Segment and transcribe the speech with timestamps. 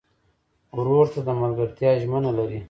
[0.77, 2.59] ورور ته د ملګرتیا ژمنه لرې.